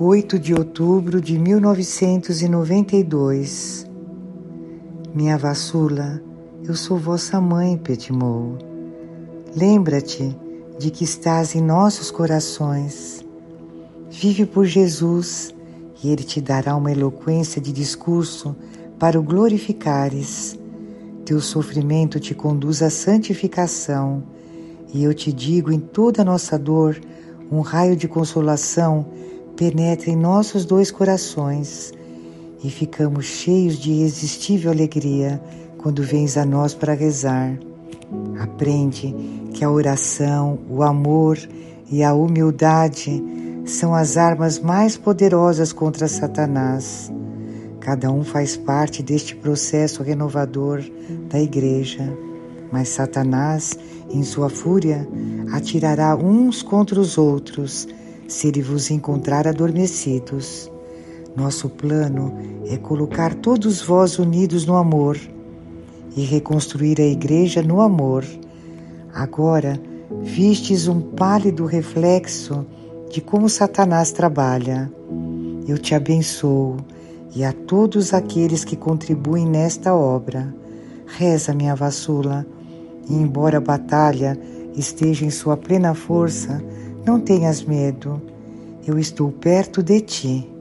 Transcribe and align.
8 0.00 0.38
de 0.38 0.54
outubro 0.54 1.20
de 1.20 1.36
1992. 1.36 3.84
Minha 5.12 5.36
vassula, 5.36 6.22
eu 6.62 6.76
sou 6.76 6.96
vossa 6.96 7.40
mãe, 7.40 7.76
Petimou. 7.76 8.56
Lembra-te 9.56 10.38
de 10.78 10.92
que 10.92 11.02
estás 11.02 11.56
em 11.56 11.60
nossos 11.60 12.12
corações. 12.12 13.26
Vive 14.08 14.46
por 14.46 14.66
Jesus 14.66 15.52
e 16.00 16.12
Ele 16.12 16.22
te 16.22 16.40
dará 16.40 16.76
uma 16.76 16.92
eloquência 16.92 17.60
de 17.60 17.72
discurso 17.72 18.54
para 19.00 19.18
o 19.18 19.22
glorificares. 19.22 20.56
Teu 21.24 21.40
sofrimento 21.40 22.20
te 22.20 22.36
conduz 22.36 22.84
à 22.84 22.90
santificação, 22.90 24.22
e 24.94 25.02
eu 25.02 25.12
te 25.12 25.32
digo 25.32 25.72
em 25.72 25.80
toda 25.80 26.22
a 26.22 26.24
nossa 26.24 26.56
dor, 26.56 27.00
um 27.50 27.62
raio 27.62 27.96
de 27.96 28.06
consolação 28.06 29.04
penetra 29.58 30.08
em 30.08 30.14
nossos 30.14 30.64
dois 30.64 30.88
corações 30.88 31.92
e 32.62 32.70
ficamos 32.70 33.26
cheios 33.26 33.76
de 33.76 33.90
irresistível 33.90 34.70
alegria 34.70 35.42
quando 35.78 36.00
vens 36.00 36.36
a 36.36 36.46
nós 36.46 36.74
para 36.74 36.94
rezar. 36.94 37.58
Aprende 38.38 39.12
que 39.52 39.64
a 39.64 39.70
oração, 39.70 40.60
o 40.70 40.80
amor 40.80 41.36
e 41.90 42.04
a 42.04 42.14
humildade 42.14 43.20
são 43.66 43.96
as 43.96 44.16
armas 44.16 44.60
mais 44.60 44.96
poderosas 44.96 45.72
contra 45.72 46.06
Satanás. 46.06 47.12
Cada 47.80 48.12
um 48.12 48.22
faz 48.22 48.56
parte 48.56 49.02
deste 49.02 49.34
processo 49.34 50.04
renovador 50.04 50.84
da 51.28 51.40
Igreja, 51.40 52.16
mas 52.70 52.90
Satanás, 52.90 53.76
em 54.08 54.22
sua 54.22 54.48
fúria, 54.48 55.08
atirará 55.52 56.14
uns 56.14 56.62
contra 56.62 57.00
os 57.00 57.18
outros 57.18 57.88
se 58.28 58.46
ele 58.46 58.62
vos 58.62 58.90
encontrar 58.90 59.48
adormecidos. 59.48 60.70
Nosso 61.34 61.68
plano 61.68 62.34
é 62.66 62.76
colocar 62.76 63.34
todos 63.34 63.80
vós 63.80 64.18
unidos 64.18 64.66
no 64.66 64.76
amor 64.76 65.18
e 66.16 66.22
reconstruir 66.22 67.00
a 67.00 67.06
igreja 67.06 67.62
no 67.62 67.80
amor. 67.80 68.24
Agora 69.12 69.80
vistes 70.22 70.86
um 70.86 71.00
pálido 71.00 71.64
reflexo 71.64 72.66
de 73.10 73.20
como 73.20 73.48
Satanás 73.48 74.12
trabalha. 74.12 74.92
Eu 75.66 75.78
te 75.78 75.94
abençoo 75.94 76.76
e 77.34 77.44
a 77.44 77.52
todos 77.52 78.12
aqueles 78.12 78.64
que 78.64 78.76
contribuem 78.76 79.46
nesta 79.46 79.94
obra. 79.94 80.54
Reza, 81.06 81.54
minha 81.54 81.74
vassula, 81.74 82.46
e 83.08 83.14
embora 83.14 83.58
a 83.58 83.60
batalha 83.60 84.38
esteja 84.76 85.24
em 85.24 85.30
sua 85.30 85.56
plena 85.56 85.94
força, 85.94 86.62
não 87.08 87.18
tenhas 87.18 87.62
medo, 87.62 88.20
eu 88.86 88.98
estou 88.98 89.32
perto 89.32 89.82
de 89.82 89.98
ti. 90.02 90.57